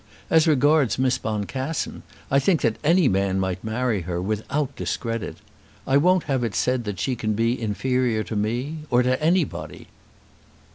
As 0.31 0.47
regards 0.47 0.97
Miss 0.97 1.19
Boncassen, 1.19 2.01
I 2.31 2.39
think 2.39 2.61
that 2.61 2.77
any 2.83 3.07
man 3.07 3.39
might 3.39 3.63
marry 3.63 4.01
her, 4.01 4.19
without 4.19 4.75
discredit. 4.75 5.37
I 5.85 5.97
won't 5.97 6.23
have 6.23 6.43
it 6.43 6.55
said 6.55 6.85
that 6.85 6.99
she 6.99 7.15
can 7.15 7.33
be 7.33 7.61
inferior 7.61 8.23
to 8.23 8.35
me, 8.35 8.79
or 8.89 9.03
to 9.03 9.21
anybody." 9.21 9.89